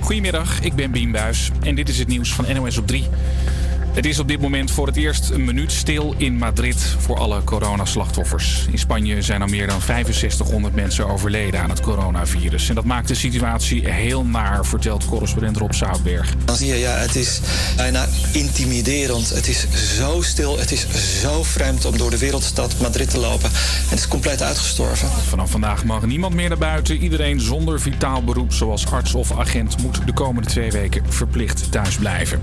[0.00, 3.04] Goedemiddag, ik ben Bien Buis en dit is het nieuws van NOS op 3.
[3.94, 7.44] Het is op dit moment voor het eerst een minuut stil in Madrid voor alle
[7.44, 8.66] coronaslachtoffers.
[8.70, 12.68] In Spanje zijn al meer dan 6500 mensen overleden aan het coronavirus.
[12.68, 16.34] En dat maakt de situatie heel naar, vertelt correspondent Rob Zoutberg.
[16.44, 17.40] Dan zie je, ja, het is
[17.76, 19.28] bijna intimiderend.
[19.28, 19.66] Het is
[19.96, 20.86] zo stil, het is
[21.20, 23.50] zo vreemd om door de wereldstad Madrid te lopen.
[23.88, 25.08] Het is compleet uitgestorven.
[25.08, 26.96] Vanaf vandaag mag niemand meer naar buiten.
[26.96, 31.96] Iedereen zonder vitaal beroep, zoals arts of agent, moet de komende twee weken verplicht thuis
[31.96, 32.40] blijven.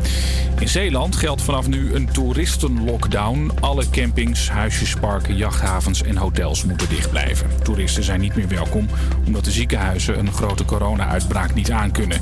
[0.59, 3.51] In Zeeland geldt vanaf nu een toeristenlockdown.
[3.59, 7.49] Alle campings, huisjes, parken, jachthavens en hotels moeten dicht blijven.
[7.63, 8.87] Toeristen zijn niet meer welkom
[9.25, 12.21] omdat de ziekenhuizen een grote corona-uitbraak niet aankunnen.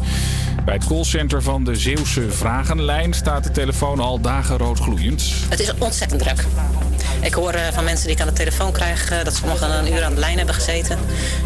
[0.66, 5.24] Bij het callcenter van de Zeeuwse Vragenlijn staat de telefoon al dagen rood gloeiend.
[5.50, 6.46] Het is ontzettend druk.
[7.22, 9.94] Ik hoor eh, van mensen die ik aan de telefoon krijg eh, dat sommigen een
[9.94, 11.00] uur aan de lijn hebben gezeten.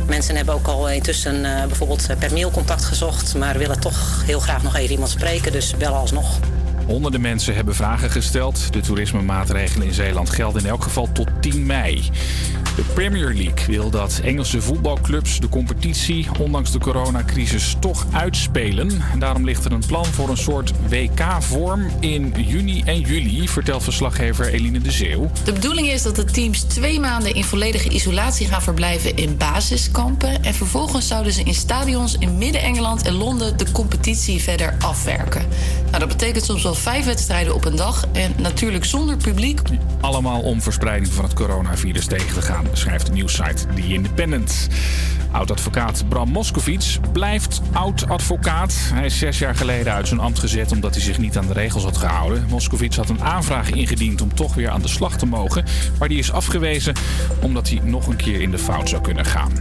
[0.08, 4.40] Mensen hebben ook al intussen eh, bijvoorbeeld per mail contact gezocht, maar willen toch heel
[4.40, 6.40] graag nog even iemand spreken, dus bellen alsnog.
[6.86, 8.74] Honderden mensen hebben vragen gesteld.
[8.74, 12.10] De toerismemaatregelen in Zeeland gelden in elk geval tot 10 mei.
[12.76, 19.02] De Premier League wil dat Engelse voetbalclubs de competitie, ondanks de coronacrisis, toch uitspelen.
[19.20, 24.54] Daarom ligt er een plan voor een soort WK-vorm in juni en juli, vertelt verslaggever
[24.54, 25.32] Eline de Zeeuw.
[25.44, 30.44] De bedoeling is dat de teams twee maanden in volledige isolatie gaan verblijven in basiskampen.
[30.44, 35.46] En vervolgens zouden ze in stadions in Midden-Engeland en Londen de competitie verder afwerken.
[35.86, 39.60] Nou, dat betekent soms wel vijf wedstrijden op een dag en natuurlijk zonder publiek.
[40.02, 44.68] Allemaal om verspreiding van het coronavirus tegen te gaan, schrijft de nieuwssite The Independent.
[45.32, 48.74] Oud-advocaat Bram Moskowitz blijft oud-advocaat.
[48.94, 51.54] Hij is zes jaar geleden uit zijn ambt gezet omdat hij zich niet aan de
[51.54, 52.46] regels had gehouden.
[52.50, 55.66] Moskowitz had een aanvraag ingediend om toch weer aan de slag te mogen,
[56.00, 56.94] maar die is afgewezen
[57.42, 59.52] omdat hij nog een keer in de fout zou kunnen gaan.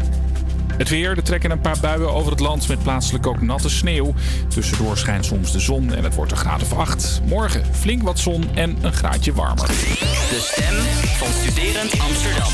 [0.76, 4.14] Het weer, er trekken een paar buien over het land met plaatselijk ook natte sneeuw.
[4.48, 7.20] Tussendoor schijnt soms de zon en het wordt een graad of 8.
[7.24, 9.66] Morgen flink wat zon en een graadje warmer.
[9.66, 10.74] De stem
[11.18, 12.52] van Studerend Amsterdam.